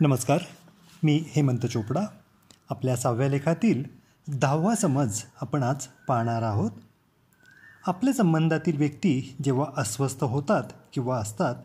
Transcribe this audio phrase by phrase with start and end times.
[0.00, 0.42] नमस्कार
[1.02, 2.00] मी हेमंत चोपडा.
[2.70, 3.82] आपल्या सहाव्या लेखातील
[4.28, 6.70] दहावा समज आपण आज पाहणार आहोत.
[7.86, 11.62] आपल्या संबंधातील व्यक्ती जेव्हा अस्वस्थ होतात किंवा असतात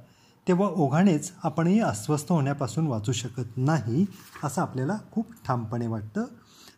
[0.48, 4.06] तेव्हा ओघानेच आपणही अस्वस्थ होण्यापासून वाचू शकत नाही
[4.44, 6.26] असं आपल्याला खूप ठामपणे वाटतं.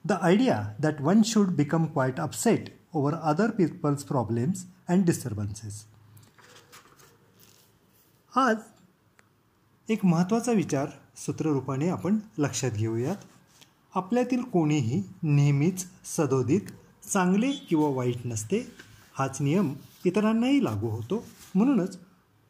[0.05, 5.83] The idea that one should become quite upset over other people's problems and disturbances
[8.33, 8.57] आज
[9.89, 10.87] एक महत्त्वाचा विचार
[11.17, 13.15] सूत्ररूपाने आपण लक्षात घेऊयात.
[13.95, 16.71] आपल्यातील कोणीही नेहमीच सदोदित
[17.11, 18.67] चांगले किंवा वाईट नसते
[19.13, 19.73] हाच नियम
[20.05, 21.23] इतरांनाही लागू होतो.
[21.55, 21.97] म्हणूनच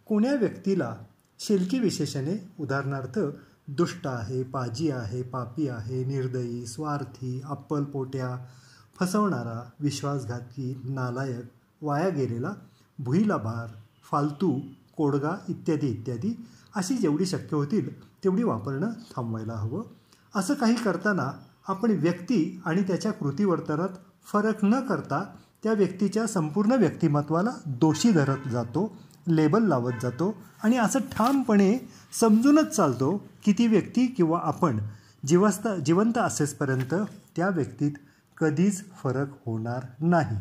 [0.07, 0.95] कोण्या व्यक्तीला
[1.39, 3.19] शेलकी विशेषणे उदाहरणार्थ
[3.67, 8.35] दुष्ट आहे पाजी आहे पापी आहे निर्दयी स्वार्थी अप्पलपोट्या
[8.99, 12.53] फसवणारा विश्वासघातकी नालायक वाया गेलेला
[12.99, 13.67] भुईला भार
[14.11, 14.51] फालतू
[14.97, 16.33] कोडगा इत्यादी इत्यादी
[16.75, 17.89] अशी जेवढी शक्य होतील
[18.23, 19.83] तेवढी वापरणं थांबवायला हवं.
[20.35, 21.31] असं काही करताना
[21.67, 23.89] आपण व्यक्ती आणि त्याच्या कृतीवर्तनात
[24.33, 25.23] फरक न करता
[25.63, 28.97] त्या व्यक्तीच्या संपूर्ण व्यक्तिमत्वाला दोषी धरत जातो
[29.27, 31.89] लेबल लावत जातो आणि असं ठामपणे
[32.19, 34.79] समजूनच चालतो की ती व्यक्ती किंवा आपण
[35.25, 36.93] जिवस्त जिवंत असेसपर्यंत
[37.35, 37.91] त्या व्यक्तीत
[38.37, 40.37] कधीच फरक होणार नाही.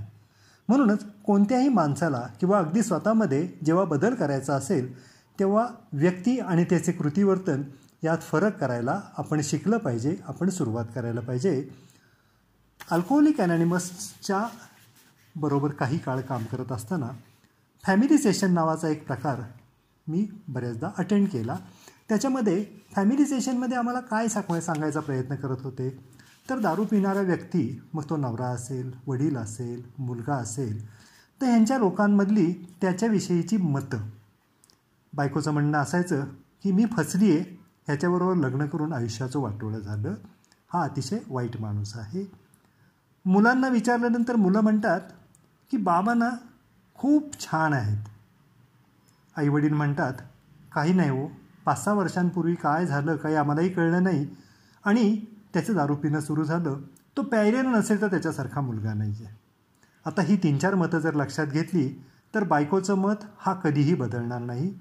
[0.68, 4.98] म्हणूनच कोणत्याही माणसाला किंवा अगदी स्वतःमध्ये जेव्हा बदल करायचा असेल
[5.38, 7.62] तेव्हा व्यक्ती आणि त्याचे कृतीवर्तन
[8.02, 11.68] यात फरक करायला आपण शिकलं पाहिजे आपण सुरुवात करायला पाहिजे.
[12.90, 14.44] अल्कोहोलिक अनॅनिमसच्या
[15.36, 17.08] बरोबर काही काळ काम करत असताना
[17.84, 19.40] फॅमिली सेशन नावाचा एक प्रकार
[20.06, 21.56] मी बऱ्याचदा अटेंड केला.
[22.08, 25.88] त्याच्यामध्ये फॅमिली सेशनमध्ये आम्हाला काय साखवाय सांगायचा प्रयत्न करत होते?
[26.50, 30.86] तर दारू पिणारा व्यक्ती मग तो नवरा असेल वडील असेल मुलगा असेल
[31.40, 34.08] तर ह्यांच्या लोकांमधली त्याच्याविषयीची मतं.
[35.12, 36.24] बायकोचं म्हणणं असायचं
[36.62, 40.14] की मी फसली आहे ह्याच्याबरोबर लग्न करून आयुष्याचं वाटोळं झालं.
[40.72, 42.24] हा अतिशय वाईट माणूस आहे.
[43.24, 45.00] मुलांना विचारल्यानंतर मुलं म्हणतात
[45.70, 46.30] की बाबा ना
[46.94, 48.08] खूप छान आहेत.
[49.36, 50.12] आईवडील म्हणतात
[50.72, 51.26] काही नाही हो.
[51.64, 54.26] पाच सहा वर्षांपूर्वी काय झालं काही आम्हालाही कळलं नाही.
[54.84, 56.80] आणि त्याचं दारू पिणं सुरू झालं.
[57.16, 59.36] तो प्यायलेला नसेल तर त्याच्यासारखा मुलगा नाही आहे
[60.06, 61.88] आता ही तीन चार मतं जर लक्षात घेतली
[62.34, 64.74] तर बायकोचं मत हा कधीही बदलणार नाही.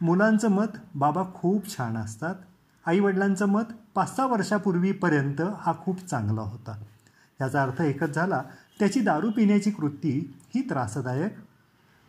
[0.00, 2.34] मुलांचं मत बाबा खूप छान असतात.
[2.86, 3.62] आईवडिलांचं मत
[3.94, 6.82] पाच सहा वर्षापूर्वीपर्यंत हा खूप चांगला होता.
[7.40, 8.42] याचा अर्थ एकच झाला
[8.78, 11.34] त्याची दारू पिण्याची कृती ही त्रासदायक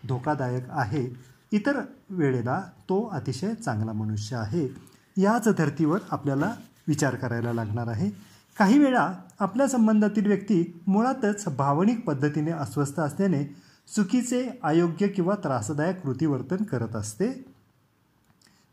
[0.07, 1.17] धोकादायक आहे.
[1.51, 4.67] इतर वेळेला तो अतिशय चांगला मनुष्य आहे.
[5.17, 6.55] याच धर्तीवर आपल्याला
[6.87, 8.09] विचार करायला लागणार आहे.
[8.59, 13.43] काही वेळा आपल्या संबंधातील व्यक्ती मुळातच भावनिक पद्धतीने अस्वस्थ असल्याने
[13.95, 17.50] चुकीचे अयोग्य किंवा त्रासदायक कृतीवर्तन करत असते.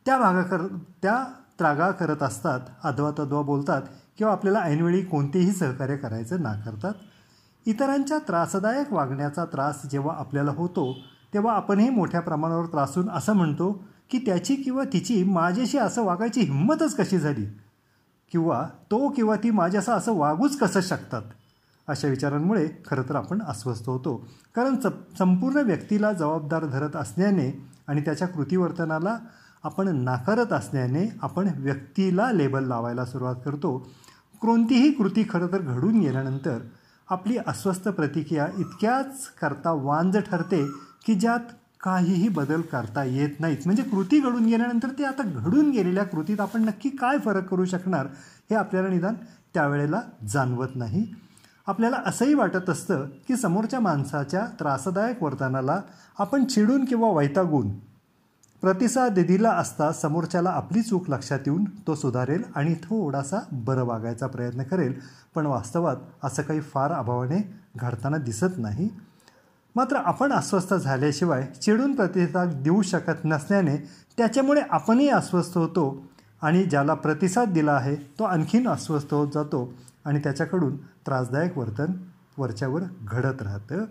[0.09, 0.67] त्या भागा कर
[1.03, 1.25] त्या
[1.59, 3.83] त्रागा करत असतात अधवा तद्वा बोलतात
[4.19, 6.93] किंवा आपल्याला ऐनवेळी कोणतेही सहकार्य करायचं नाकारतात
[7.67, 10.97] इतरांच्या त्रासदायक वागण्याचा त्रास जेव्हा आपल्याला होतो
[11.35, 16.97] तेव्हा आपणही मोठ्या प्रमाणावर त्रासून असं म्हणतो की त्याची किंवा तिची माझ्याशी असं वागायची हिंमतच
[16.97, 17.47] कशी झाली?
[18.33, 21.23] किंवा तो किंवा ती माझ्यासं असं वागूच कसं शकतात?
[21.89, 24.29] अशा विचारांमुळे खरं तर आपण अस्वस्थ होतो.
[24.55, 24.87] कारण च
[25.19, 29.19] संपूर्ण व्यक्तीला जबाबदार धरत असल्याने आणि त्याच्या कृतीवर्तनाला
[29.65, 33.79] आपण नाकारत असल्याने आपण व्यक्तीला लेबल लावायला सुरुवात करतो.
[34.41, 36.59] कोणतीही कृती खरं तर घडून गेल्यानंतर
[37.09, 40.65] आपली अस्वस्थ प्रतिक्रिया इतक्याच करता वांज ठरते
[41.07, 43.59] की ज्यात काहीही बदल करता येत नाहीत.
[43.65, 48.07] म्हणजे कृती घडून गेल्यानंतर ते आता घडून गेलेल्या कृतीत आपण नक्की काय फरक करू शकणार
[48.51, 49.15] हे आपल्याला निदान
[49.55, 51.07] त्यावेळेला जाणवत नाही.
[51.67, 55.81] आपल्याला असंही वाटत असतं की समोरच्या माणसाच्या त्रासदायक वर्तनाला
[56.19, 57.69] आपण चिडून किंवा वैतागून
[58.63, 64.63] प्रतिसाद दिला असता समोरच्याला आपली चूक लक्षात येऊन तो सुधारेल आणि थोडासा बरं वागायचा प्रयत्न
[64.63, 64.95] करेल.
[65.35, 67.39] पण वास्तवात असं काही फार अभावाने
[67.77, 68.89] घडताना दिसत नाही.
[69.77, 73.77] मात्र आपण अस्वस्थ झाल्याशिवाय चिडून प्रतिसाद देऊ शकत नसल्याने
[74.17, 76.03] त्याच्यामुळे आपणही अस्वस्थ होतो
[76.43, 79.73] आणि ज्याला प्रतिसाद दिला आहे तो आणखीन अस्वस्थ होत जातो
[80.05, 81.93] आणि त्याच्याकडून त्रासदायक वर्तन
[82.39, 83.85] वरच्यावर घडत राहतं.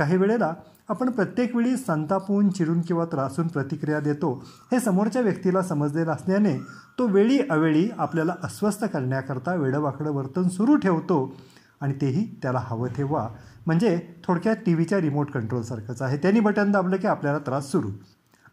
[0.00, 0.54] काही वेळेला
[0.88, 6.56] आपण प्रत्येक वेळी संतापून चिरून किंवा त्रासून प्रतिक्रिया देतो हे समोरच्या व्यक्तीला समजलेलं असल्याने
[6.98, 11.34] तो वेळी अवेळी आपल्याला अस्वस्थ करण्याकरता वेडंवाकडं वर्तन सुरू ठेवतो
[11.80, 13.28] आणि तेही त्याला हवं तेव्हा.
[13.66, 16.16] म्हणजे थोडक्यात टी व्हीच्या रिमोट कंट्रोलसारखंच आहे.
[16.16, 17.88] त्यांनी बटन दाबलं की आपल्याला त्रास सुरू.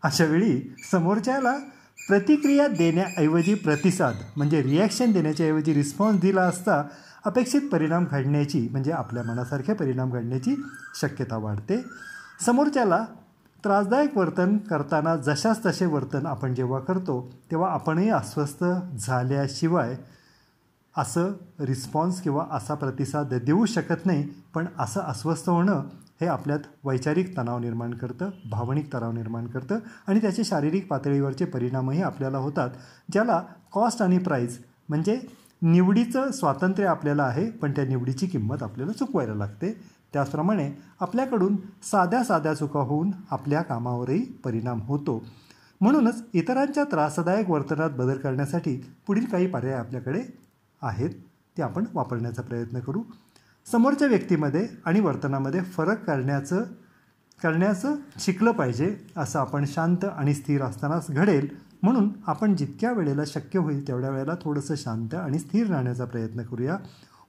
[0.03, 1.55] अशावेळी समोरच्याला
[2.07, 6.83] प्रतिक्रिया देण्याऐवजी प्रतिसाद म्हणजे रिॲक्शन देण्याच्याऐवजी रिस्पॉन्स दिला असता
[7.25, 10.55] अपेक्षित परिणाम घडण्याची म्हणजे आपल्या मनासारखे परिणाम घडण्याची
[11.01, 11.83] शक्यता वाढते.
[12.45, 13.03] समोरच्याला
[13.63, 17.19] त्रासदायक वर्तन करताना जशाच तसे वर्तन आपण जेव्हा करतो
[17.51, 18.63] तेव्हा आपणही अस्वस्थ
[18.97, 19.95] झाल्याशिवाय
[20.95, 24.23] असं रिस्पॉन्स किंवा असा प्रतिसाद देऊ शकत नाही.
[24.53, 25.83] पण असं अस्वस्थ होणं
[26.21, 32.01] हे आपल्यात वैचारिक तणाव निर्माण करतं भावनिक तणाव निर्माण करतं आणि त्याचे शारीरिक पातळीवरचे परिणामही
[32.01, 32.69] आपल्याला होतात
[33.11, 33.41] ज्याला
[33.73, 34.57] कॉस्ट आणि प्राईज
[34.89, 35.19] म्हणजे
[35.61, 39.71] निवडीचं स्वातंत्र्य आपल्याला आहे पण त्या निवडीची किंमत आपल्याला चुकवायला लागते.
[40.13, 40.69] त्याचप्रमाणे
[40.99, 45.23] आपल्याकडून साध्या साध्या चुका होऊन आपल्या कामावरही परिणाम होतो.
[45.81, 48.75] म्हणूनच इतरांच्या त्रासदायक वर्तनात बदल करण्यासाठी
[49.07, 50.21] पुढील काही पर्याय आपल्याकडे
[50.81, 51.09] आहेत
[51.57, 53.01] ते आपण वापरण्याचा प्रयत्न करू.
[53.71, 56.63] समोरच्या व्यक्तीमध्ये आणि वर्तनामध्ये फरक करण्याचं
[57.43, 61.47] करण्याचं शिकलं पाहिजे असं आपण शांत आणि स्थिर असतानाच घडेल.
[61.83, 66.77] म्हणून आपण जितक्या वेळेला शक्य होईल तेवढ्या वेळेला थोडंसं शांत आणि स्थिर राहण्याचा प्रयत्न करूया.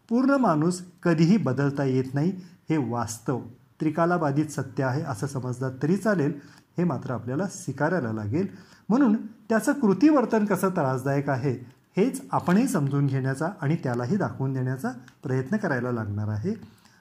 [0.08, 2.32] पूर्ण माणूस कधीही बदलता येत नाही
[2.70, 3.40] हे वास्तव.
[3.80, 6.32] त्रिकालाबाधित सत्य आहे असं समजलं तरी चालेल.
[6.78, 8.46] हे मात्र आपल्याला स्वीकारायला लागेल.
[8.88, 11.77] म्हणून त्याचं कृतीवर्तन कसं त्रासदायक आहे?
[11.96, 14.88] हेच आपणही समजून घेण्याचा आणि त्यालाही दाखवून देण्याचा
[15.22, 16.54] प्रयत्न करायला लागणार आहे.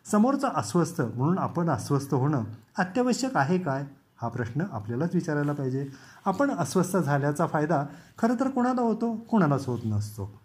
[0.05, 2.43] समोरचा अस्वस्थ म्हणून आपण अस्वस्थ होणं
[2.77, 3.85] अत्यावश्यक आहे काय?
[4.21, 5.87] हा प्रश्न आपल्यालाच विचारायला पाहिजे.
[6.25, 7.85] आपण अस्वस्थ झाल्याचा फायदा
[8.17, 9.15] खरं तर कोणाला होतो?
[9.15, 10.39] कोणालाच होत नसतो.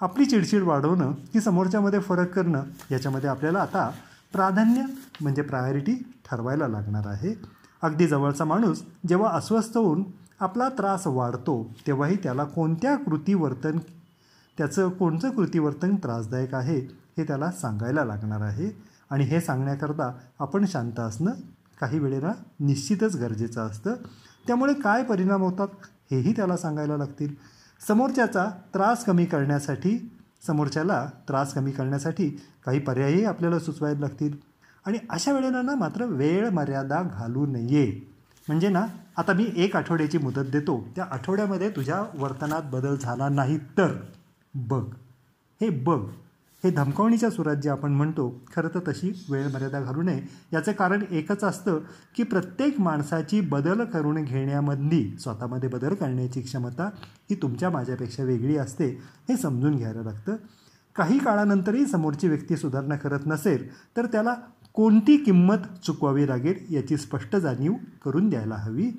[0.00, 3.90] आपली चिडचिड वाढवणं की समोरच्यामध्ये फरक करणं याच्यामध्ये आपल्याला आता
[4.32, 4.82] प्राधान्य
[5.20, 5.94] म्हणजे प्रायोरिटी
[6.30, 7.34] ठरवायला लागणार आहे.
[7.82, 10.02] अगदी जवळचा माणूस जेव्हा अस्वस्थ होऊन
[10.40, 13.78] आपला त्रास वाढतो तेव्हाही त्याला कोणत्या कृतीवर्तन
[14.58, 16.78] त्याचं कोणतं कृतीवर्तन त्रासदायक आहे
[17.18, 18.82] हे त्याला सांगायला लागणार आहे.
[19.10, 21.30] आणि हे सांगण्याकरता आपण शांत असणं
[21.80, 23.94] काही वेळेला निश्चितच गरजेचं असतं.
[24.46, 25.68] त्यामुळे काय परिणाम होतात
[26.10, 27.34] हेही त्याला सांगायला लागतील.
[27.88, 30.12] समोरच्याचा त्रास कमी करण्यासाठी
[30.46, 34.36] समोरच्याला त्रास कमी करण्यासाठी काही पर्यायही आपल्याला सुचवायला लागतील.
[34.86, 38.09] आणि अशा वेळेला ना मात्र वेळ मर्यादा घालू नये.
[38.50, 38.86] म्हणजे ना
[39.16, 40.88] आता मी एक आठवड्याची मुदत देतो.
[40.96, 43.96] त्या आठवड्यामध्ये तुझ्या वर्तनात बदल झाला नाही तर.
[44.54, 44.84] बघ.
[45.60, 46.00] हे बघ.
[46.64, 50.22] हे धमकावणीच्या सुरात जे आपण म्हणतो खरं तर तशी वेळ मर्यादा घालू नये.
[50.52, 51.78] याचं कारण एकच असतं
[52.16, 56.90] की प्रत्येक माणसाची बदल करून घेण्यामधली स्वतःमध्ये बदल करण्याची क्षमता
[57.30, 58.86] ही तुमच्या माझ्यापेक्षा वेगळी असते
[59.28, 60.36] हे समजून घ्यायला लागतं.
[60.96, 64.34] काही काळानंतरही समोरची व्यक्ती सुधारणा करत नसेल तर त्याला
[64.74, 67.72] कोणती किंमत चुकवावी लागेल याची स्पष्ट जाणीव
[68.04, 68.90] करून द्यायला हवी.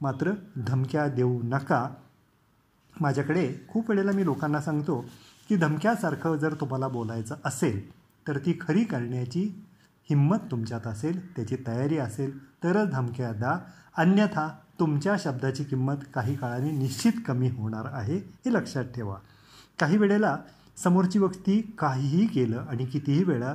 [0.00, 1.88] मात्र धमक्या देऊ नका.
[3.00, 5.04] माझ्याकडे खूप वेळेला मी लोकांना सांगतो
[5.48, 7.80] की धमक्यासारखं जर तुम्हाला बोलायचं असेल
[8.28, 9.42] तर ती खरी करण्याची
[10.10, 13.58] हिंमत तुमच्यात असेल त्याची तयारी असेल तरच धमक्या द्या.
[13.96, 14.48] अन्यथा
[14.80, 19.16] तुमच्या शब्दाची किंमत काही काळाने निश्चित कमी होणार आहे हे लक्षात ठेवा.
[19.80, 20.36] काही वेळेला
[20.76, 23.54] समोरची व्यक्ती काहीही केलं आणि कितीही वेळा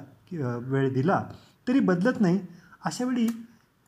[0.57, 1.23] वेळ दिला
[1.71, 2.39] तरी बदलत नाही.
[2.85, 3.27] अशावेळी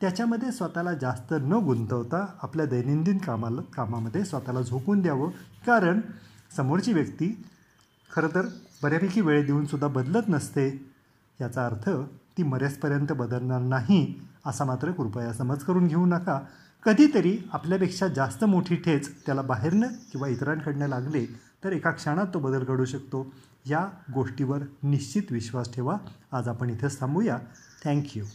[0.00, 5.30] त्याच्यामध्ये स्वतःला जास्त न गुंतवता आपल्या दैनंदिन कामाला कामामध्ये स्वतःला झोकून द्यावं.
[5.66, 6.00] कारण
[6.56, 7.44] समोरची व्यक्ती
[8.16, 8.46] खरं तर
[8.82, 10.90] बऱ्यापैकी वेळ देऊनसुद्धा बदलत नसते.
[11.40, 11.90] याचा अर्थ
[12.38, 16.40] ती मर्यासपर्यंत बदलणार नाही असा मात्र कृपया समज करून घेऊ नका.
[16.82, 21.26] कधीतरी आपल्यापेक्षा जास्त मोठी ठेच त्याला बाहेरनं किंवा इतरांकडनं लागले
[21.64, 23.32] तर एका क्षणात तो बदल घडू शकतो.
[23.66, 25.96] या गोष्टीवर निश्चित विश्वास ठेवा.
[26.32, 27.38] आज आपण इथेच थांबूया.
[27.84, 28.26] Thank you.